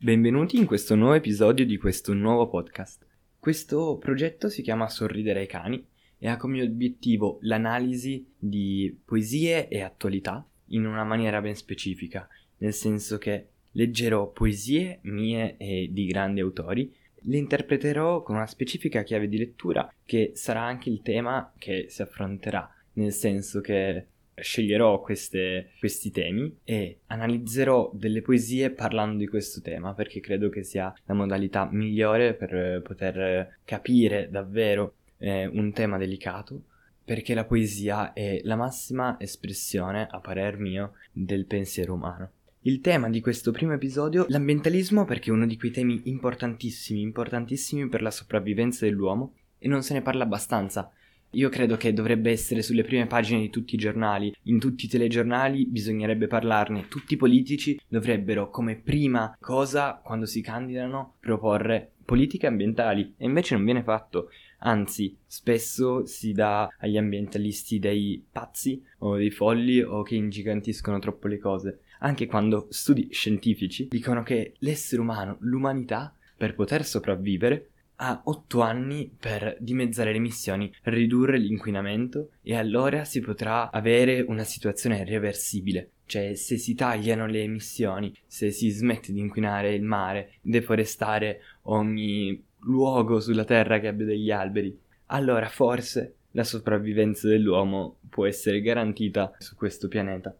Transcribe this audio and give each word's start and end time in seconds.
Benvenuti 0.00 0.56
in 0.56 0.64
questo 0.64 0.94
nuovo 0.94 1.14
episodio 1.14 1.66
di 1.66 1.76
questo 1.76 2.14
nuovo 2.14 2.46
podcast. 2.46 3.04
Questo 3.36 3.98
progetto 3.98 4.48
si 4.48 4.62
chiama 4.62 4.88
Sorridere 4.88 5.40
ai 5.40 5.48
cani 5.48 5.84
e 6.18 6.28
ha 6.28 6.36
come 6.36 6.62
obiettivo 6.62 7.38
l'analisi 7.40 8.24
di 8.38 8.96
poesie 9.04 9.66
e 9.66 9.82
attualità 9.82 10.46
in 10.66 10.86
una 10.86 11.02
maniera 11.02 11.40
ben 11.40 11.56
specifica, 11.56 12.28
nel 12.58 12.74
senso 12.74 13.18
che 13.18 13.48
leggerò 13.72 14.30
poesie 14.30 15.00
mie 15.02 15.56
e 15.56 15.88
di 15.90 16.06
grandi 16.06 16.38
autori, 16.42 16.94
le 17.22 17.36
interpreterò 17.36 18.22
con 18.22 18.36
una 18.36 18.46
specifica 18.46 19.02
chiave 19.02 19.28
di 19.28 19.36
lettura 19.36 19.92
che 20.04 20.30
sarà 20.36 20.62
anche 20.62 20.90
il 20.90 21.02
tema 21.02 21.52
che 21.58 21.86
si 21.88 22.02
affronterà, 22.02 22.72
nel 22.92 23.12
senso 23.12 23.60
che 23.60 24.06
sceglierò 24.40 25.00
queste, 25.00 25.70
questi 25.78 26.10
temi 26.10 26.58
e 26.64 27.00
analizzerò 27.06 27.90
delle 27.94 28.22
poesie 28.22 28.70
parlando 28.70 29.18
di 29.18 29.26
questo 29.26 29.60
tema 29.60 29.94
perché 29.94 30.20
credo 30.20 30.48
che 30.48 30.62
sia 30.62 30.92
la 31.04 31.14
modalità 31.14 31.68
migliore 31.70 32.34
per 32.34 32.82
poter 32.82 33.58
capire 33.64 34.28
davvero 34.30 34.94
eh, 35.18 35.46
un 35.46 35.72
tema 35.72 35.98
delicato 35.98 36.62
perché 37.08 37.32
la 37.32 37.46
poesia 37.46 38.12
è 38.12 38.40
la 38.44 38.54
massima 38.54 39.16
espressione, 39.18 40.06
a 40.10 40.20
parer 40.20 40.58
mio, 40.58 40.92
del 41.10 41.46
pensiero 41.46 41.94
umano. 41.94 42.32
Il 42.62 42.82
tema 42.82 43.08
di 43.08 43.22
questo 43.22 43.50
primo 43.50 43.72
episodio, 43.72 44.26
l'ambientalismo 44.28 45.06
perché 45.06 45.30
è 45.30 45.32
uno 45.32 45.46
di 45.46 45.56
quei 45.56 45.70
temi 45.70 46.02
importantissimi, 46.04 47.00
importantissimi 47.00 47.88
per 47.88 48.02
la 48.02 48.10
sopravvivenza 48.10 48.84
dell'uomo 48.84 49.32
e 49.58 49.68
non 49.68 49.82
se 49.82 49.94
ne 49.94 50.02
parla 50.02 50.24
abbastanza. 50.24 50.92
Io 51.32 51.50
credo 51.50 51.76
che 51.76 51.92
dovrebbe 51.92 52.30
essere 52.30 52.62
sulle 52.62 52.84
prime 52.84 53.06
pagine 53.06 53.40
di 53.40 53.50
tutti 53.50 53.74
i 53.74 53.78
giornali, 53.78 54.34
in 54.44 54.58
tutti 54.58 54.86
i 54.86 54.88
telegiornali 54.88 55.66
bisognerebbe 55.66 56.26
parlarne, 56.26 56.88
tutti 56.88 57.14
i 57.14 57.18
politici 57.18 57.78
dovrebbero 57.86 58.48
come 58.48 58.76
prima 58.76 59.36
cosa 59.38 60.00
quando 60.02 60.24
si 60.24 60.40
candidano 60.40 61.16
proporre 61.20 61.92
politiche 62.04 62.46
ambientali. 62.46 63.14
E 63.18 63.26
invece 63.26 63.54
non 63.54 63.64
viene 63.64 63.82
fatto, 63.82 64.30
anzi 64.60 65.14
spesso 65.26 66.06
si 66.06 66.32
dà 66.32 66.66
agli 66.78 66.96
ambientalisti 66.96 67.78
dei 67.78 68.24
pazzi 68.32 68.82
o 69.00 69.16
dei 69.16 69.30
folli 69.30 69.82
o 69.82 70.02
che 70.02 70.14
ingigantiscono 70.14 70.98
troppo 70.98 71.28
le 71.28 71.38
cose, 71.38 71.80
anche 72.00 72.26
quando 72.26 72.68
studi 72.70 73.08
scientifici 73.10 73.88
dicono 73.88 74.22
che 74.22 74.54
l'essere 74.60 75.02
umano, 75.02 75.36
l'umanità, 75.40 76.14
per 76.38 76.54
poter 76.54 76.84
sopravvivere 76.86 77.72
ha 78.00 78.20
8 78.24 78.60
anni 78.60 79.10
per 79.18 79.56
dimezzare 79.60 80.12
le 80.12 80.18
emissioni, 80.18 80.72
ridurre 80.82 81.38
l'inquinamento 81.38 82.30
e 82.42 82.54
allora 82.54 83.04
si 83.04 83.20
potrà 83.20 83.70
avere 83.70 84.20
una 84.20 84.44
situazione 84.44 85.04
reversibile. 85.04 85.90
Cioè, 86.06 86.34
se 86.34 86.58
si 86.58 86.74
tagliano 86.74 87.26
le 87.26 87.42
emissioni, 87.42 88.14
se 88.26 88.50
si 88.50 88.70
smette 88.70 89.12
di 89.12 89.20
inquinare 89.20 89.74
il 89.74 89.82
mare, 89.82 90.32
deforestare 90.40 91.40
ogni 91.62 92.42
luogo 92.60 93.20
sulla 93.20 93.44
Terra 93.44 93.80
che 93.80 93.88
abbia 93.88 94.06
degli 94.06 94.30
alberi, 94.30 94.76
allora 95.06 95.48
forse 95.48 96.14
la 96.32 96.44
sopravvivenza 96.44 97.28
dell'uomo 97.28 97.96
può 98.08 98.26
essere 98.26 98.60
garantita 98.60 99.34
su 99.38 99.56
questo 99.56 99.88
pianeta. 99.88 100.34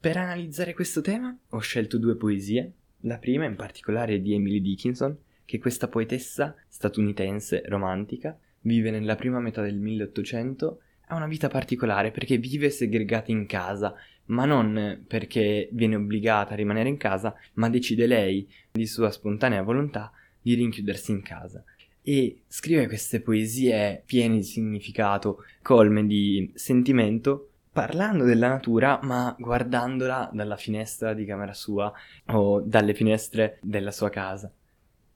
Per 0.00 0.16
analizzare 0.16 0.72
questo 0.72 1.00
tema 1.02 1.36
ho 1.50 1.58
scelto 1.58 1.98
due 1.98 2.16
poesie, 2.16 2.72
la 3.00 3.18
prima 3.18 3.44
in 3.44 3.54
particolare 3.54 4.20
di 4.20 4.34
Emily 4.34 4.60
Dickinson, 4.60 5.16
che 5.46 5.58
questa 5.58 5.88
poetessa 5.88 6.54
statunitense 6.68 7.62
romantica 7.66 8.38
vive 8.62 8.90
nella 8.90 9.14
prima 9.14 9.40
metà 9.40 9.62
del 9.62 9.76
1800 9.76 10.80
ha 11.06 11.14
una 11.14 11.26
vita 11.26 11.48
particolare 11.48 12.10
perché 12.10 12.36
vive 12.36 12.68
segregata 12.68 13.30
in 13.30 13.46
casa, 13.46 13.94
ma 14.26 14.44
non 14.44 15.04
perché 15.06 15.68
viene 15.72 15.94
obbligata 15.94 16.52
a 16.52 16.56
rimanere 16.56 16.88
in 16.88 16.96
casa, 16.96 17.34
ma 17.54 17.70
decide 17.70 18.06
lei, 18.06 18.48
di 18.72 18.86
sua 18.86 19.10
spontanea 19.10 19.62
volontà, 19.62 20.12
di 20.42 20.54
rinchiudersi 20.54 21.12
in 21.12 21.22
casa. 21.22 21.62
E 22.02 22.42
scrive 22.48 22.86
queste 22.86 23.20
poesie 23.20 24.02
piene 24.04 24.36
di 24.36 24.42
significato, 24.42 25.44
colme 25.62 26.06
di 26.06 26.50
sentimento, 26.54 27.50
parlando 27.72 28.24
della 28.24 28.48
natura, 28.48 28.98
ma 29.02 29.34
guardandola 29.38 30.30
dalla 30.32 30.56
finestra 30.56 31.14
di 31.14 31.24
camera 31.24 31.52
sua 31.52 31.92
o 32.26 32.60
dalle 32.60 32.94
finestre 32.94 33.58
della 33.60 33.90
sua 33.90 34.08
casa. 34.10 34.52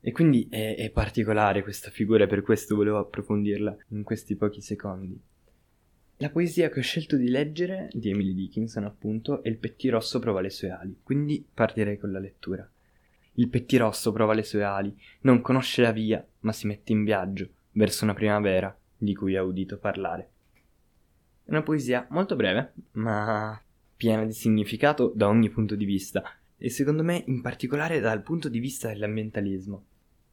E 0.01 0.13
quindi 0.13 0.47
è, 0.49 0.77
è 0.77 0.91
particolare 0.91 1.63
questa 1.63 1.91
figura 1.91 2.27
per 2.27 2.43
questo 2.43 2.75
volevo 2.75 2.99
approfondirla 2.99 3.77
in 3.89 4.03
questi 4.03 4.35
pochi 4.35 4.63
secondi. 4.63 5.21
La 6.17 6.31
poesia 6.31 6.69
che 6.69 6.81
ho 6.81 6.83
scelto 6.83 7.17
di 7.17 7.29
leggere, 7.29 7.89
di 7.93 8.11
Emily 8.11 8.35
Dickinson 8.35 8.85
appunto, 8.85 9.43
è 9.43 9.49
Il 9.49 9.57
pettirosso 9.57 10.19
prova 10.19 10.41
le 10.41 10.51
sue 10.51 10.71
ali, 10.71 10.99
quindi 11.03 11.47
partirei 11.53 11.99
con 11.99 12.13
la 12.13 12.19
lettura. 12.19 12.69
Il 13.35 13.49
pettirosso 13.49 14.13
prova 14.13 14.35
le 14.35 14.43
sue 14.43 14.63
ali, 14.63 14.95
non 15.23 15.41
conosce 15.41 15.83
la 15.83 15.93
via, 15.93 16.23
ma 16.41 16.53
si 16.53 16.67
mette 16.67 16.93
in 16.93 17.05
viaggio 17.05 17.49
verso 17.73 18.05
una 18.05 18.13
primavera 18.13 18.77
di 18.99 19.15
cui 19.15 19.37
ha 19.37 19.43
udito 19.43 19.79
parlare. 19.79 20.31
È 21.45 21.51
una 21.51 21.63
poesia 21.63 22.07
molto 22.11 22.37
breve, 22.37 22.75
ma 22.93 23.59
piena 23.97 24.25
di 24.25 24.33
significato 24.33 25.13
da 25.15 25.29
ogni 25.29 25.49
punto 25.49 25.75
di 25.75 25.85
vista, 25.85 26.23
e 26.63 26.69
secondo 26.69 27.03
me 27.03 27.25
in 27.27 27.41
particolare 27.41 28.01
dal 28.01 28.23
punto 28.23 28.51
di 28.51 28.59
vista 28.59 28.89
dell'ambientalismo. 28.89 29.85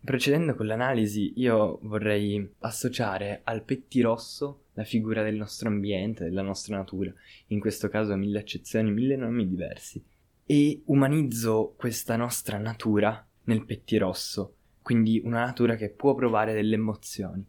Procedendo 0.02 0.56
con 0.56 0.68
l'analisi, 0.68 1.34
io 1.38 1.80
vorrei 1.84 2.48
associare 2.60 3.42
al 3.46 3.64
pettirosso 3.64 4.66
la 4.74 4.84
figura 4.84 5.24
del 5.24 5.36
nostro 5.36 5.70
ambiente, 5.70 6.26
della 6.26 6.42
nostra 6.42 6.76
natura, 6.76 7.12
in 7.48 7.60
questo 7.60 7.88
caso 7.88 8.12
a 8.12 8.18
mille 8.18 8.40
accezioni, 8.40 8.92
mille 8.92 9.16
nomi 9.16 9.48
diversi, 9.48 10.04
e 10.46 10.82
umanizzo 10.86 11.74
questa 11.78 12.16
nostra 12.18 12.58
natura 12.58 13.26
nel 13.46 13.66
pettirosso, 13.66 14.56
quindi 14.82 15.22
una 15.24 15.46
natura 15.46 15.76
che 15.76 15.90
può 15.90 16.14
provare 16.14 16.54
delle 16.54 16.76
emozioni. 16.76 17.44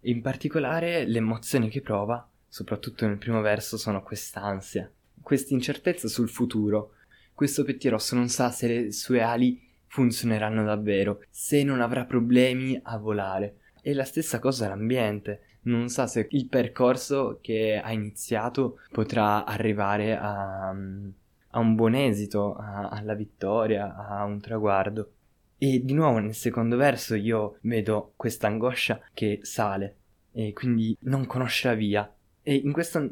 E 0.00 0.10
in 0.10 0.22
particolare 0.22 1.04
le 1.04 1.18
emozioni 1.18 1.68
che 1.68 1.80
prova, 1.80 2.26
soprattutto 2.48 3.06
nel 3.06 3.18
primo 3.18 3.40
verso, 3.40 3.76
sono 3.76 4.02
quest'ansia, 4.02 4.90
questa 5.20 5.52
incertezza 5.52 6.08
sul 6.08 6.28
futuro. 6.28 6.94
Questo 7.40 7.64
pettirosso 7.64 8.14
non 8.16 8.28
sa 8.28 8.50
se 8.50 8.66
le 8.68 8.92
sue 8.92 9.22
ali 9.22 9.58
funzioneranno 9.86 10.62
davvero, 10.62 11.22
se 11.30 11.64
non 11.64 11.80
avrà 11.80 12.04
problemi 12.04 12.78
a 12.82 12.98
volare. 12.98 13.60
E 13.80 13.94
la 13.94 14.04
stessa 14.04 14.38
cosa 14.38 14.68
l'ambiente, 14.68 15.40
non 15.62 15.88
sa 15.88 16.06
se 16.06 16.26
il 16.32 16.48
percorso 16.48 17.38
che 17.40 17.80
ha 17.82 17.92
iniziato 17.92 18.80
potrà 18.92 19.46
arrivare 19.46 20.18
a, 20.18 20.68
a 20.68 21.58
un 21.58 21.74
buon 21.76 21.94
esito, 21.94 22.56
a, 22.56 22.90
alla 22.90 23.14
vittoria, 23.14 23.96
a 23.96 24.22
un 24.24 24.38
traguardo. 24.38 25.12
E 25.56 25.80
di 25.82 25.94
nuovo 25.94 26.18
nel 26.18 26.34
secondo 26.34 26.76
verso 26.76 27.14
io 27.14 27.56
vedo 27.62 28.12
questa 28.16 28.48
angoscia 28.48 29.00
che 29.14 29.38
sale 29.44 29.96
e 30.32 30.52
quindi 30.52 30.94
non 31.04 31.24
conosce 31.24 31.68
la 31.68 31.74
via. 31.74 32.14
E 32.42 32.54
in 32.54 32.72
questa, 32.72 33.08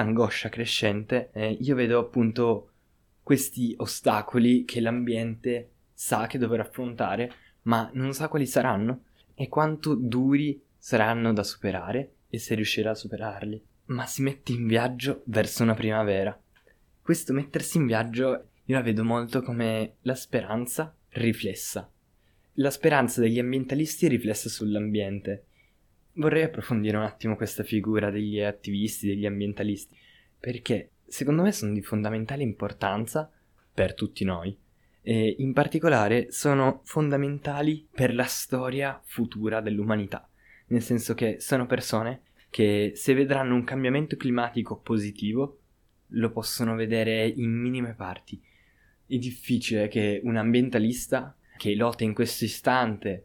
angoscia 0.00 0.50
crescente 0.50 1.30
eh, 1.32 1.56
io 1.58 1.74
vedo 1.74 1.98
appunto 1.98 2.72
questi 3.26 3.74
ostacoli 3.78 4.64
che 4.64 4.78
l'ambiente 4.78 5.70
sa 5.92 6.28
che 6.28 6.38
dovrà 6.38 6.62
affrontare, 6.62 7.32
ma 7.62 7.90
non 7.94 8.14
sa 8.14 8.28
quali 8.28 8.46
saranno 8.46 9.06
e 9.34 9.48
quanto 9.48 9.96
duri 9.96 10.62
saranno 10.78 11.32
da 11.32 11.42
superare 11.42 12.12
e 12.28 12.38
se 12.38 12.54
riuscirà 12.54 12.90
a 12.90 12.94
superarli. 12.94 13.60
Ma 13.86 14.06
si 14.06 14.22
mette 14.22 14.52
in 14.52 14.68
viaggio 14.68 15.22
verso 15.24 15.64
una 15.64 15.74
primavera. 15.74 16.40
Questo 17.02 17.32
mettersi 17.32 17.78
in 17.78 17.86
viaggio 17.86 18.50
io 18.64 18.76
la 18.76 18.82
vedo 18.82 19.02
molto 19.02 19.42
come 19.42 19.96
la 20.02 20.14
speranza 20.14 20.94
riflessa. 21.08 21.90
La 22.52 22.70
speranza 22.70 23.20
degli 23.20 23.40
ambientalisti 23.40 24.06
riflessa 24.06 24.48
sull'ambiente. 24.48 25.46
Vorrei 26.12 26.44
approfondire 26.44 26.96
un 26.96 27.02
attimo 27.02 27.34
questa 27.34 27.64
figura 27.64 28.08
degli 28.12 28.40
attivisti, 28.40 29.08
degli 29.08 29.26
ambientalisti, 29.26 29.96
perché 30.38 30.90
secondo 31.06 31.42
me 31.42 31.52
sono 31.52 31.72
di 31.72 31.82
fondamentale 31.82 32.42
importanza 32.42 33.30
per 33.72 33.94
tutti 33.94 34.24
noi 34.24 34.56
e 35.02 35.36
in 35.38 35.52
particolare 35.52 36.32
sono 36.32 36.80
fondamentali 36.84 37.86
per 37.90 38.14
la 38.14 38.24
storia 38.24 39.00
futura 39.04 39.60
dell'umanità, 39.60 40.28
nel 40.68 40.82
senso 40.82 41.14
che 41.14 41.36
sono 41.38 41.66
persone 41.66 42.22
che 42.50 42.92
se 42.94 43.14
vedranno 43.14 43.54
un 43.54 43.64
cambiamento 43.64 44.16
climatico 44.16 44.78
positivo 44.78 45.60
lo 46.08 46.30
possono 46.30 46.74
vedere 46.74 47.26
in 47.26 47.50
minime 47.50 47.94
parti. 47.94 48.42
È 49.06 49.16
difficile 49.16 49.88
che 49.88 50.20
un 50.24 50.36
ambientalista 50.36 51.36
che 51.56 51.74
lotta 51.74 52.04
in 52.04 52.14
questo 52.14 52.44
istante 52.44 53.24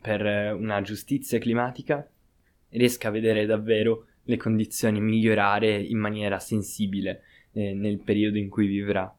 per 0.00 0.54
una 0.54 0.80
giustizia 0.82 1.38
climatica 1.38 2.06
riesca 2.70 3.08
a 3.08 3.12
vedere 3.12 3.46
davvero 3.46 4.06
le 4.24 4.36
condizioni 4.36 5.00
migliorare 5.00 5.80
in 5.80 5.98
maniera 5.98 6.38
sensibile 6.38 7.22
eh, 7.52 7.74
nel 7.74 7.98
periodo 7.98 8.38
in 8.38 8.48
cui 8.48 8.66
vivrà. 8.66 9.14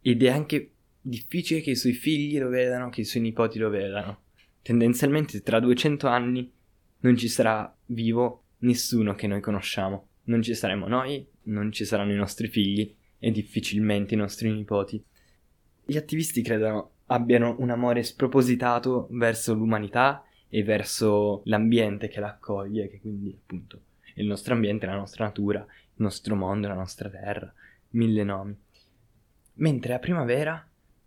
Ed 0.00 0.22
è 0.22 0.30
anche 0.30 0.70
difficile 1.00 1.60
che 1.60 1.70
i 1.70 1.76
suoi 1.76 1.92
figli 1.92 2.38
lo 2.38 2.48
vedano, 2.48 2.88
che 2.88 3.02
i 3.02 3.04
suoi 3.04 3.22
nipoti 3.22 3.58
lo 3.58 3.70
vedano. 3.70 4.22
Tendenzialmente 4.62 5.42
tra 5.42 5.60
200 5.60 6.06
anni 6.06 6.50
non 7.00 7.16
ci 7.16 7.28
sarà 7.28 7.74
vivo 7.86 8.44
nessuno 8.58 9.14
che 9.14 9.26
noi 9.26 9.40
conosciamo. 9.40 10.08
Non 10.24 10.42
ci 10.42 10.54
saremo 10.54 10.86
noi, 10.86 11.26
non 11.44 11.72
ci 11.72 11.84
saranno 11.84 12.12
i 12.12 12.16
nostri 12.16 12.48
figli 12.48 12.94
e 13.18 13.30
difficilmente 13.30 14.14
i 14.14 14.18
nostri 14.18 14.52
nipoti. 14.52 15.02
Gli 15.84 15.96
attivisti 15.96 16.42
credono 16.42 16.92
abbiano 17.06 17.56
un 17.58 17.70
amore 17.70 18.02
spropositato 18.04 19.08
verso 19.10 19.54
l'umanità 19.54 20.24
e 20.48 20.62
verso 20.62 21.42
l'ambiente 21.44 22.08
che 22.08 22.20
l'accoglie, 22.20 22.88
che 22.88 23.00
quindi 23.00 23.36
appunto 23.36 23.80
il 24.20 24.26
nostro 24.26 24.54
ambiente, 24.54 24.86
la 24.86 24.96
nostra 24.96 25.24
natura, 25.24 25.60
il 25.60 26.02
nostro 26.02 26.36
mondo, 26.36 26.68
la 26.68 26.74
nostra 26.74 27.08
terra, 27.08 27.52
mille 27.90 28.22
nomi. 28.24 28.56
Mentre 29.54 29.94
a 29.94 29.98
primavera 29.98 30.66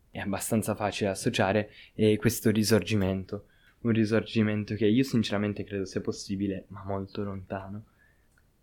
è 0.09 0.19
abbastanza 0.19 0.75
facile 0.75 1.09
associare 1.09 1.71
è 1.93 2.15
questo 2.17 2.51
risorgimento, 2.51 3.47
un 3.81 3.91
risorgimento 3.91 4.75
che 4.75 4.85
io 4.85 5.03
sinceramente 5.03 5.63
credo 5.63 5.85
sia 5.85 6.01
possibile, 6.01 6.65
ma 6.69 6.83
molto 6.83 7.23
lontano. 7.23 7.85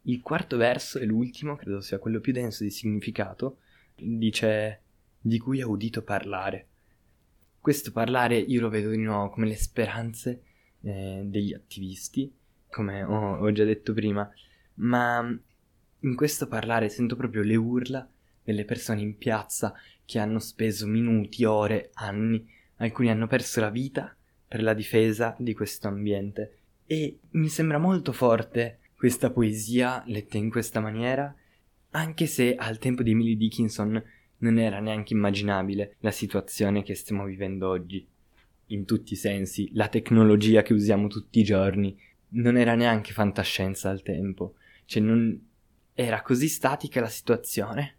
Il 0.02 0.20
quarto 0.20 0.56
verso 0.56 0.98
e 0.98 1.04
l'ultimo, 1.04 1.56
credo 1.56 1.80
sia 1.80 1.98
quello 1.98 2.20
più 2.20 2.32
denso 2.32 2.64
di 2.64 2.70
significato, 2.70 3.58
dice 3.94 4.80
di 5.20 5.38
cui 5.38 5.62
ho 5.62 5.68
udito 5.68 6.02
parlare. 6.02 6.66
Questo 7.60 7.92
parlare 7.92 8.38
io 8.38 8.60
lo 8.60 8.70
vedo 8.70 8.90
di 8.90 8.96
nuovo 8.96 9.28
come 9.30 9.46
le 9.46 9.56
speranze 9.56 10.42
eh, 10.80 11.22
degli 11.24 11.52
attivisti, 11.52 12.32
come 12.70 13.02
ho, 13.02 13.38
ho 13.38 13.52
già 13.52 13.64
detto 13.64 13.92
prima, 13.92 14.28
ma 14.74 15.38
in 16.00 16.14
questo 16.14 16.48
parlare 16.48 16.88
sento 16.88 17.16
proprio 17.16 17.42
le 17.42 17.56
urla 17.56 18.08
delle 18.42 18.64
persone 18.64 19.02
in 19.02 19.16
piazza 19.16 19.74
che 20.04 20.18
hanno 20.18 20.38
speso 20.38 20.86
minuti, 20.86 21.44
ore, 21.44 21.90
anni, 21.94 22.48
alcuni 22.76 23.10
hanno 23.10 23.26
perso 23.26 23.60
la 23.60 23.70
vita 23.70 24.14
per 24.48 24.62
la 24.62 24.74
difesa 24.74 25.36
di 25.38 25.54
questo 25.54 25.88
ambiente. 25.88 26.58
E 26.86 27.18
mi 27.30 27.48
sembra 27.48 27.78
molto 27.78 28.12
forte 28.12 28.78
questa 28.96 29.30
poesia 29.30 30.02
letta 30.06 30.36
in 30.36 30.50
questa 30.50 30.80
maniera, 30.80 31.32
anche 31.90 32.26
se 32.26 32.54
al 32.56 32.78
tempo 32.78 33.02
di 33.02 33.12
Emily 33.12 33.36
Dickinson 33.36 34.02
non 34.38 34.58
era 34.58 34.80
neanche 34.80 35.14
immaginabile 35.14 35.96
la 36.00 36.10
situazione 36.10 36.82
che 36.82 36.94
stiamo 36.94 37.24
vivendo 37.24 37.68
oggi. 37.68 38.06
In 38.66 38.84
tutti 38.84 39.12
i 39.12 39.16
sensi, 39.16 39.70
la 39.72 39.88
tecnologia 39.88 40.62
che 40.62 40.72
usiamo 40.72 41.08
tutti 41.08 41.40
i 41.40 41.44
giorni 41.44 41.96
non 42.30 42.56
era 42.56 42.74
neanche 42.74 43.12
fantascienza 43.12 43.90
al 43.90 44.02
tempo, 44.02 44.54
cioè 44.84 45.02
non 45.02 45.48
era 45.94 46.22
così 46.22 46.48
statica 46.48 47.00
la 47.00 47.08
situazione 47.08 47.96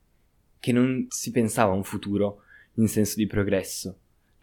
che 0.60 0.72
non 0.72 1.08
si 1.10 1.32
pensava 1.32 1.72
a 1.72 1.76
un 1.76 1.84
futuro 1.84 2.44
in 2.76 2.88
senso 2.88 3.16
di 3.18 3.28
progresso. 3.28 3.98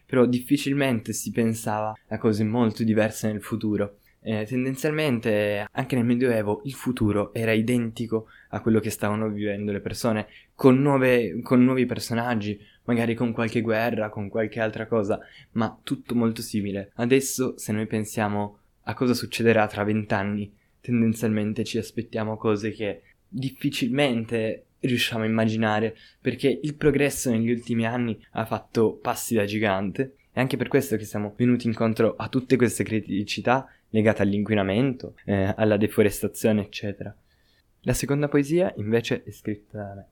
Però 0.05 0.25
difficilmente 0.25 1.13
si 1.13 1.31
pensava 1.31 1.93
a 2.07 2.17
cose 2.17 2.43
molto 2.43 2.83
diverse 2.83 3.31
nel 3.31 3.41
futuro. 3.41 3.99
Eh, 4.21 4.45
tendenzialmente, 4.45 5.65
anche 5.71 5.95
nel 5.95 6.03
Medioevo, 6.03 6.61
il 6.65 6.73
futuro 6.73 7.33
era 7.33 7.53
identico 7.53 8.27
a 8.49 8.59
quello 8.59 8.79
che 8.79 8.89
stavano 8.89 9.29
vivendo 9.29 9.71
le 9.71 9.79
persone, 9.79 10.27
con, 10.55 10.81
nuove, 10.81 11.41
con 11.41 11.63
nuovi 11.63 11.85
personaggi, 11.85 12.59
magari 12.83 13.13
con 13.15 13.31
qualche 13.31 13.61
guerra, 13.61 14.09
con 14.09 14.27
qualche 14.27 14.59
altra 14.59 14.87
cosa, 14.87 15.19
ma 15.51 15.79
tutto 15.83 16.15
molto 16.15 16.41
simile. 16.41 16.91
Adesso, 16.95 17.57
se 17.57 17.71
noi 17.71 17.85
pensiamo 17.87 18.58
a 18.89 18.93
cosa 18.95 19.13
succederà 19.13 19.67
tra 19.67 19.83
vent'anni, 19.83 20.51
tendenzialmente 20.81 21.63
ci 21.63 21.77
aspettiamo 21.77 22.37
cose 22.37 22.71
che 22.71 23.03
difficilmente 23.27 24.65
riusciamo 24.79 25.23
a 25.23 25.27
immaginare, 25.27 25.95
perché 26.19 26.59
il 26.61 26.73
progresso 26.73 27.29
negli 27.29 27.51
ultimi 27.51 27.85
anni 27.85 28.19
ha 28.31 28.45
fatto 28.45 28.95
passi 28.95 29.35
da 29.35 29.45
gigante. 29.45 30.15
È 30.31 30.39
anche 30.39 30.57
per 30.57 30.69
questo 30.69 30.97
che 30.97 31.05
siamo 31.05 31.35
venuti 31.37 31.67
incontro 31.67 32.15
a 32.15 32.29
tutte 32.29 32.55
queste 32.55 32.83
criticità 32.83 33.67
legate 33.89 34.23
all'inquinamento, 34.23 35.15
eh, 35.25 35.53
alla 35.55 35.77
deforestazione, 35.77 36.61
eccetera. 36.61 37.15
La 37.81 37.93
seconda 37.93 38.27
poesia 38.27 38.73
invece 38.77 39.21
è 39.23 39.29
scritta 39.29 39.77
da 39.77 39.93
me. 39.93 40.07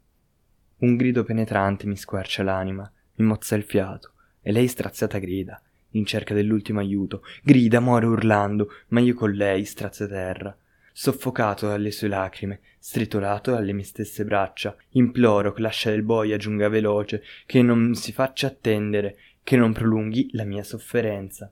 Un 0.79 0.95
grido 0.97 1.23
penetrante 1.23 1.87
mi 1.87 1.97
squarcia 1.97 2.43
l'anima, 2.43 2.91
mi 3.15 3.25
mozza 3.25 3.55
il 3.55 3.63
fiato, 3.63 4.13
e 4.41 4.51
lei 4.51 4.67
straziata 4.67 5.17
grida, 5.17 5.59
in 5.91 6.05
cerca 6.05 6.33
dell'ultimo 6.33 6.79
aiuto, 6.79 7.23
grida, 7.43 7.79
muore 7.79 8.05
urlando, 8.05 8.69
ma 8.89 8.99
io 8.99 9.13
con 9.13 9.31
lei 9.31 9.65
strazia 9.65 10.07
terra. 10.07 10.55
Soffocato 10.91 11.67
dalle 11.67 11.91
sue 11.91 12.07
lacrime, 12.07 12.61
stritolato 12.79 13.51
dalle 13.51 13.73
mie 13.73 13.83
stesse 13.83 14.25
braccia, 14.25 14.75
imploro 14.91 15.53
che 15.53 15.61
l'ascia 15.61 15.91
del 15.91 16.03
boia 16.03 16.37
giunga 16.37 16.69
veloce, 16.69 17.23
che 17.45 17.61
non 17.61 17.93
si 17.93 18.11
faccia 18.11 18.47
attendere, 18.47 19.17
che 19.43 19.55
non 19.55 19.73
prolunghi 19.73 20.29
la 20.31 20.43
mia 20.43 20.63
sofferenza. 20.63 21.51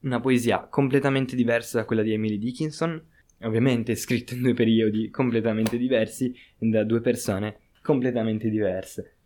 Una 0.00 0.20
poesia 0.20 0.66
completamente 0.66 1.34
diversa 1.34 1.78
da 1.78 1.84
quella 1.84 2.02
di 2.02 2.12
Emily 2.12 2.38
Dickinson, 2.38 3.02
ovviamente 3.42 3.96
scritta 3.96 4.34
in 4.34 4.42
due 4.42 4.54
periodi 4.54 5.10
completamente 5.10 5.76
diversi 5.76 6.34
da 6.56 6.84
due 6.84 7.00
persone 7.00 7.58
completamente 7.82 8.48
diverse. 8.48 9.16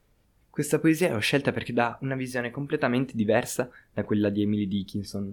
Questa 0.59 0.81
poesia 0.81 1.13
l'ho 1.13 1.21
scelta 1.21 1.53
perché 1.53 1.73
dà 1.73 1.97
una 2.01 2.17
visione 2.17 2.51
completamente 2.51 3.15
diversa 3.15 3.71
da 3.95 4.03
quella 4.03 4.29
di 4.29 4.43
Emily 4.43 4.67
Dickinson. 4.67 5.33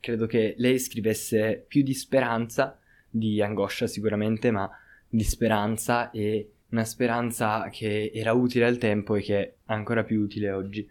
Credo 0.00 0.24
che 0.24 0.54
lei 0.56 0.78
scrivesse 0.78 1.66
più 1.68 1.82
di 1.82 1.92
speranza, 1.92 2.80
di 3.10 3.42
angoscia 3.42 3.86
sicuramente, 3.86 4.50
ma 4.50 4.66
di 5.06 5.22
speranza 5.22 6.10
e 6.12 6.50
una 6.70 6.86
speranza 6.86 7.68
che 7.70 8.10
era 8.14 8.32
utile 8.32 8.64
al 8.64 8.78
tempo 8.78 9.16
e 9.16 9.20
che 9.20 9.38
è 9.38 9.54
ancora 9.66 10.02
più 10.02 10.22
utile 10.22 10.50
oggi. 10.50 10.88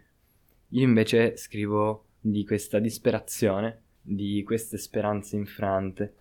Io 0.68 0.84
invece 0.84 1.36
scrivo 1.36 2.06
di 2.22 2.46
questa 2.46 2.78
disperazione, 2.78 3.82
di 4.00 4.44
queste 4.46 4.78
speranze 4.78 5.36
infrante. 5.36 6.14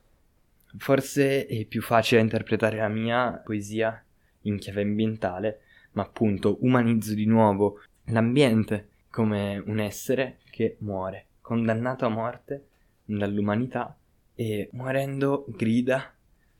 Forse 0.78 1.44
è 1.44 1.66
più 1.66 1.82
facile 1.82 2.22
interpretare 2.22 2.78
la 2.78 2.88
mia 2.88 3.32
poesia 3.44 4.02
in 4.44 4.56
chiave 4.56 4.80
ambientale, 4.80 5.60
ma 5.96 6.02
appunto 6.02 6.58
umanizzo 6.60 7.14
di 7.14 7.26
nuovo 7.26 7.80
l'ambiente 8.06 8.88
come 9.10 9.62
un 9.66 9.80
essere 9.80 10.38
che 10.50 10.76
muore, 10.80 11.26
condannato 11.40 12.04
a 12.04 12.10
morte 12.10 12.66
dall'umanità 13.04 13.96
e 14.34 14.68
morendo 14.72 15.46
grida 15.48 16.14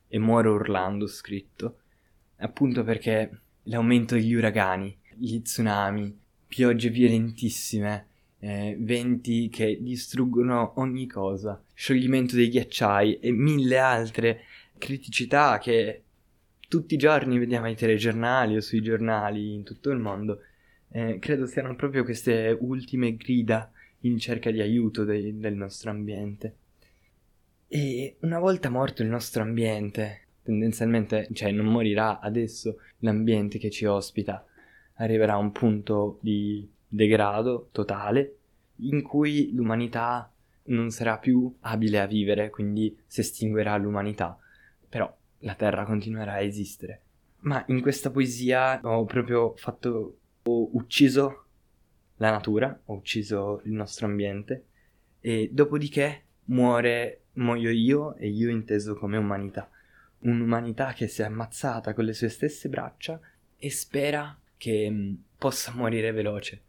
e 0.07 0.17
muore 0.17 0.49
urlando 0.49 1.05
scritto, 1.05 1.77
appunto 2.37 2.83
perché 2.83 3.41
l'aumento 3.63 4.15
degli 4.15 4.33
uragani, 4.33 4.97
gli 5.13 5.39
tsunami, 5.41 6.17
piogge 6.47 6.89
violentissime, 6.89 8.07
eh, 8.39 8.75
venti 8.79 9.49
che 9.49 9.77
distruggono 9.81 10.73
ogni 10.77 11.05
cosa, 11.05 11.61
scioglimento 11.73 12.35
dei 12.35 12.49
ghiacciai 12.49 13.19
e 13.19 13.31
mille 13.31 13.77
altre 13.77 14.41
criticità 14.77 15.59
che 15.59 16.03
tutti 16.67 16.95
i 16.95 16.97
giorni 16.97 17.37
vediamo 17.37 17.65
ai 17.65 17.75
telegiornali 17.75 18.55
o 18.55 18.61
sui 18.61 18.81
giornali 18.81 19.53
in 19.53 19.63
tutto 19.63 19.89
il 19.89 19.99
mondo, 19.99 20.41
eh, 20.89 21.17
credo 21.19 21.45
siano 21.45 21.75
proprio 21.75 22.03
queste 22.03 22.55
ultime 22.59 23.15
grida 23.15 23.71
in 24.01 24.17
cerca 24.19 24.51
di 24.51 24.61
aiuto 24.61 25.03
de- 25.03 25.37
del 25.37 25.55
nostro 25.55 25.91
ambiente. 25.91 26.55
E 27.67 28.17
una 28.21 28.39
volta 28.39 28.69
morto 28.69 29.01
il 29.01 29.09
nostro 29.09 29.43
ambiente, 29.43 30.27
tendenzialmente, 30.43 31.27
cioè 31.33 31.51
non 31.51 31.65
morirà 31.65 32.19
adesso 32.19 32.79
l'ambiente 32.99 33.57
che 33.57 33.69
ci 33.69 33.85
ospita, 33.85 34.45
arriverà 34.95 35.33
a 35.33 35.37
un 35.37 35.51
punto 35.51 36.19
di 36.21 36.67
degrado 36.87 37.69
totale 37.71 38.35
in 38.81 39.01
cui 39.01 39.53
l'umanità 39.53 40.31
non 40.65 40.91
sarà 40.91 41.17
più 41.17 41.53
abile 41.61 41.99
a 41.99 42.05
vivere, 42.07 42.49
quindi 42.49 42.95
si 43.05 43.21
estinguerà 43.21 43.75
l'umanità. 43.77 44.37
La 45.39 45.55
Terra 45.55 45.85
continuerà 45.85 46.33
a 46.33 46.41
esistere. 46.41 47.01
Ma 47.39 47.63
in 47.67 47.81
questa 47.81 48.09
poesia 48.09 48.79
ho 48.83 49.05
proprio 49.05 49.53
fatto. 49.55 50.17
ho 50.43 50.69
ucciso 50.73 51.43
la 52.17 52.31
natura, 52.31 52.81
ho 52.85 52.93
ucciso 52.93 53.61
il 53.65 53.73
nostro 53.73 54.07
ambiente 54.07 54.65
e 55.19 55.49
dopodiché 55.51 56.23
muore, 56.45 57.21
muoio 57.33 57.69
io 57.69 58.15
e 58.15 58.27
io 58.27 58.49
inteso 58.49 58.95
come 58.95 59.17
umanità. 59.17 59.69
Un'umanità 60.19 60.93
che 60.93 61.07
si 61.07 61.21
è 61.21 61.25
ammazzata 61.25 61.93
con 61.93 62.05
le 62.05 62.13
sue 62.13 62.29
stesse 62.29 62.69
braccia 62.69 63.19
e 63.57 63.69
spera 63.69 64.37
che 64.57 64.89
mm, 64.89 65.13
possa 65.37 65.71
morire 65.73 66.11
veloce. 66.11 66.61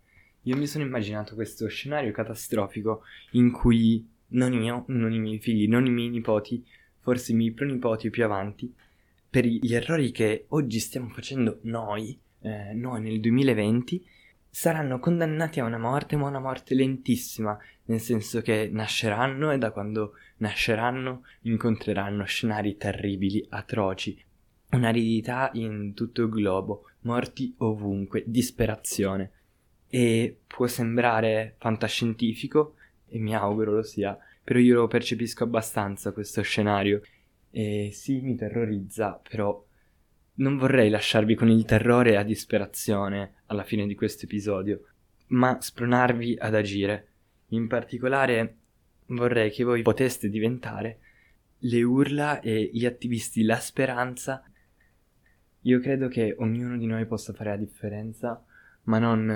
Io 0.43 0.57
mi 0.57 0.67
sono 0.67 0.85
immaginato 0.85 1.35
questo 1.35 1.67
scenario 1.69 2.13
catastrofico 2.13 3.03
in 3.33 3.51
cui 3.51 4.07
non 4.29 4.53
io, 4.53 4.85
non 4.89 5.13
i 5.13 5.19
miei 5.19 5.39
figli, 5.39 5.69
non 5.69 5.87
i 5.87 5.91
miei 5.91 6.09
nipoti 6.11 6.65
forse 7.09 7.33
i 7.33 7.35
miei 7.37 7.53
pronipoti 7.53 8.11
più 8.11 8.23
avanti, 8.23 8.71
per 9.31 9.47
gli 9.47 9.75
errori 9.75 10.11
che 10.11 10.45
oggi 10.49 10.79
stiamo 10.79 11.09
facendo 11.09 11.59
noi, 11.63 12.19
eh, 12.43 12.75
noi 12.75 13.01
nel 13.01 13.19
2020, 13.19 14.07
saranno 14.51 14.99
condannati 14.99 15.59
a 15.59 15.65
una 15.65 15.79
morte, 15.79 16.17
ma 16.17 16.29
una 16.29 16.39
morte 16.39 16.75
lentissima, 16.75 17.59
nel 17.85 18.01
senso 18.01 18.43
che 18.43 18.69
nasceranno 18.71 19.53
e 19.53 19.57
da 19.57 19.71
quando 19.71 20.17
nasceranno 20.39 21.23
incontreranno 21.43 22.25
scenari 22.25 22.77
terribili, 22.77 23.43
atroci, 23.49 24.23
un'aridità 24.73 25.49
in 25.55 25.95
tutto 25.95 26.25
il 26.25 26.29
globo, 26.29 26.91
morti 27.01 27.55
ovunque, 27.59 28.23
disperazione. 28.27 29.31
E 29.89 30.41
può 30.47 30.67
sembrare 30.67 31.55
fantascientifico, 31.57 32.75
e 33.09 33.19
mi 33.19 33.35
auguro 33.35 33.73
lo 33.73 33.83
sia, 33.83 34.19
però 34.49 34.61
io 34.61 34.77
lo 34.77 34.87
percepisco 34.87 35.45
abbastanza 35.45 36.13
questo 36.13 36.41
scenario. 36.41 37.03
E 37.51 37.91
sì, 37.93 38.23
mi 38.23 38.35
terrorizza, 38.35 39.21
però 39.29 39.63
non 40.37 40.57
vorrei 40.57 40.89
lasciarvi 40.89 41.35
con 41.35 41.51
il 41.51 41.67
terrore 41.67 42.13
e 42.13 42.15
la 42.15 42.23
disperazione 42.23 43.43
alla 43.49 43.63
fine 43.63 43.87
di 43.87 43.95
questo 43.95 44.25
episodio. 44.25 44.87
ma 45.27 45.61
spronarvi 45.61 46.37
ad 46.39 46.55
agire. 46.55 47.09
In 47.49 47.67
particolare 47.67 48.57
vorrei 49.09 49.51
che 49.51 49.65
voi 49.65 49.83
poteste 49.83 50.31
diventare 50.31 51.01
le 51.59 51.83
urla 51.83 52.41
e 52.41 52.71
gli 52.73 52.87
attivisti 52.87 53.43
la 53.43 53.59
speranza. 53.59 54.43
Io 55.61 55.79
credo 55.81 56.09
che 56.09 56.35
ognuno 56.39 56.79
di 56.79 56.87
noi 56.87 57.05
possa 57.05 57.35
fare 57.35 57.51
la 57.51 57.57
differenza, 57.57 58.43
ma 58.85 58.99
non, 58.99 59.27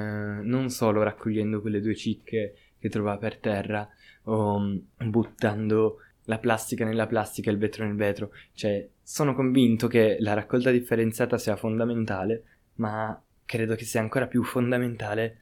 non 0.43 0.71
solo 0.71 1.03
raccogliendo 1.03 1.61
quelle 1.61 1.83
due 1.83 1.95
cicche 1.95 2.55
che 2.83 2.89
trova 2.89 3.17
per 3.17 3.37
terra 3.39 3.89
o 4.25 4.59
mm, 4.59 4.77
buttando 5.09 5.99
la 6.25 6.39
plastica 6.39 6.85
nella 6.85 7.07
plastica 7.07 7.49
e 7.49 7.53
il 7.53 7.61
vetro 7.61 7.85
nel 7.85 7.95
vetro. 7.95 8.33
Cioè, 8.55 8.89
sono 9.01 9.35
convinto 9.35 9.87
che 9.87 10.17
la 10.19 10.35
raccolta 10.35 10.73
differenziata 10.73 11.39
sia 11.39 11.55
fondamentale, 11.55 12.45
ma 12.75 13.21
credo 13.45 13.77
che 13.77 13.85
sia 13.85 14.01
ancora 14.01 14.27
più 14.27 14.43
fondamentale 14.43 15.39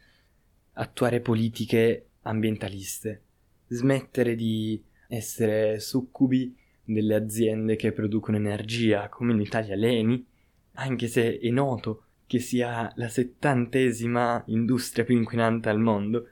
attuare 0.75 1.21
politiche 1.21 2.09
ambientaliste. 2.23 3.23
Smettere 3.69 4.35
di 4.35 4.83
essere 5.09 5.81
succubi 5.81 6.55
delle 6.85 7.15
aziende 7.15 7.77
che 7.77 7.93
producono 7.93 8.37
energia, 8.37 9.09
come 9.09 9.33
in 9.33 9.41
Italia 9.41 9.77
l'ENI, 9.77 10.27
anche 10.75 11.07
se 11.07 11.39
è 11.39 11.49
noto 11.49 12.05
che 12.27 12.39
sia 12.39 12.93
la 12.97 13.09
settantesima 13.09 14.43
industria 14.49 15.05
più 15.05 15.17
inquinante 15.17 15.69
al 15.69 15.81
mondo, 15.81 16.29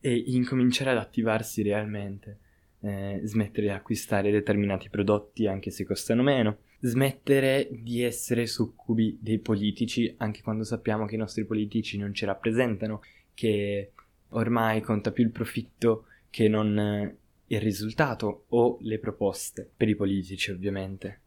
e 0.00 0.14
incominciare 0.26 0.90
ad 0.90 0.98
attivarsi 0.98 1.62
realmente. 1.62 2.38
Eh, 2.82 3.20
smettere 3.24 3.66
di 3.66 3.72
acquistare 3.72 4.30
determinati 4.30 4.88
prodotti 4.88 5.46
anche 5.46 5.70
se 5.70 5.84
costano 5.84 6.22
meno, 6.22 6.60
smettere 6.80 7.68
di 7.70 8.02
essere 8.02 8.46
succubi 8.46 9.18
dei 9.20 9.38
politici 9.38 10.14
anche 10.16 10.40
quando 10.40 10.64
sappiamo 10.64 11.04
che 11.04 11.14
i 11.14 11.18
nostri 11.18 11.44
politici 11.44 11.98
non 11.98 12.14
ci 12.14 12.24
rappresentano, 12.24 13.02
che 13.34 13.92
ormai 14.30 14.80
conta 14.80 15.12
più 15.12 15.24
il 15.24 15.30
profitto 15.30 16.06
che 16.30 16.48
non 16.48 16.78
eh, 16.78 17.16
il 17.48 17.60
risultato 17.60 18.44
o 18.48 18.78
le 18.80 18.98
proposte 18.98 19.68
per 19.76 19.88
i 19.88 19.96
politici 19.96 20.50
ovviamente. 20.50 21.20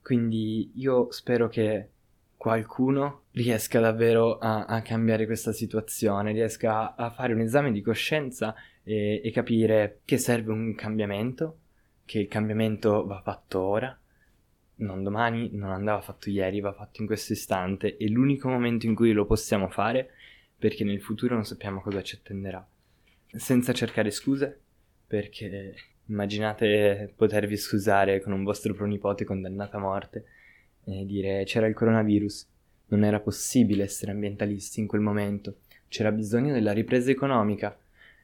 Quindi 0.00 0.70
io 0.76 1.10
spero 1.10 1.48
che 1.48 1.88
qualcuno 2.38 3.24
riesca 3.32 3.80
davvero 3.80 4.38
a, 4.38 4.64
a 4.64 4.80
cambiare 4.80 5.26
questa 5.26 5.52
situazione, 5.52 6.32
riesca 6.32 6.94
a, 6.94 7.10
fare 7.10 7.34
un 7.34 7.40
esame 7.40 7.72
di 7.72 7.82
coscienza 7.82 8.54
e, 8.84 9.20
e 9.22 9.30
capire 9.32 10.00
che 10.04 10.18
serve 10.18 10.52
un 10.52 10.74
cambiamento, 10.76 11.58
che 12.04 12.20
il 12.20 12.28
cambiamento 12.28 13.04
va 13.04 13.20
fatto 13.20 13.60
ora, 13.60 13.98
non 14.76 15.02
domani, 15.02 15.50
non 15.52 15.72
andava 15.72 16.00
fatto 16.00 16.30
ieri, 16.30 16.60
va 16.60 16.72
fatto 16.72 17.00
in 17.00 17.08
questo 17.08 17.32
istante, 17.32 17.96
è 17.96 18.04
l'unico 18.04 18.48
momento 18.48 18.86
in 18.86 18.94
cui 18.94 19.10
lo 19.10 19.26
possiamo 19.26 19.68
fare 19.68 20.12
perché 20.56 20.84
nel 20.84 21.02
futuro 21.02 21.34
non 21.34 21.44
sappiamo 21.44 21.80
cosa 21.80 22.02
ci 22.02 22.14
attenderà. 22.14 22.64
Senza 23.26 23.72
cercare 23.72 24.12
scuse, 24.12 24.60
perché 25.08 25.74
immaginate 26.06 27.12
potervi 27.16 27.56
scusare 27.56 28.20
con 28.20 28.32
un 28.32 28.44
vostro 28.44 28.74
pronipote 28.74 29.24
condannato 29.24 29.76
a 29.76 29.80
morte 29.80 30.24
e 30.88 31.04
dire 31.04 31.44
c'era 31.44 31.66
il 31.66 31.74
coronavirus, 31.74 32.46
non 32.86 33.04
era 33.04 33.20
possibile 33.20 33.84
essere 33.84 34.12
ambientalisti 34.12 34.80
in 34.80 34.86
quel 34.86 35.02
momento, 35.02 35.58
c'era 35.88 36.10
bisogno 36.10 36.54
della 36.54 36.72
ripresa 36.72 37.10
economica, 37.10 37.76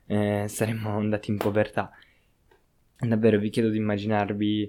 eh, 0.06 0.46
saremmo 0.48 0.96
andati 0.96 1.30
in 1.30 1.36
povertà. 1.36 1.90
Davvero 2.96 3.38
vi 3.38 3.50
chiedo 3.50 3.68
di 3.68 3.76
immaginarvi 3.76 4.62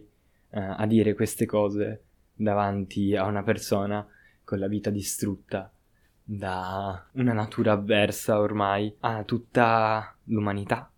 eh, 0.50 0.60
a 0.60 0.86
dire 0.86 1.14
queste 1.14 1.46
cose 1.46 2.02
davanti 2.34 3.16
a 3.16 3.24
una 3.26 3.44
persona 3.44 4.06
con 4.44 4.60
la 4.60 4.68
vita 4.68 4.90
distrutta 4.90 5.72
da 6.22 7.08
una 7.14 7.34
natura 7.34 7.74
avversa 7.74 8.40
ormai 8.40 8.94
a 9.00 9.24
tutta 9.24 10.14
l'umanità. 10.26 10.90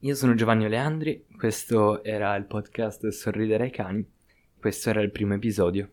Io 0.00 0.14
sono 0.14 0.34
Giovanni 0.34 0.66
Oleandri, 0.66 1.26
questo 1.36 2.04
era 2.04 2.36
il 2.36 2.44
podcast 2.44 3.08
Sorridere 3.08 3.64
ai 3.64 3.70
cani 3.70 4.06
questo 4.62 4.90
era 4.90 5.00
il 5.00 5.10
primo 5.10 5.34
episodio. 5.34 5.90